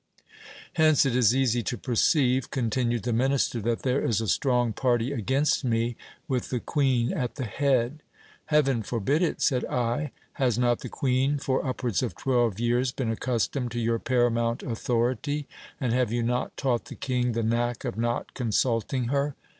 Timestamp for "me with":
5.63-6.49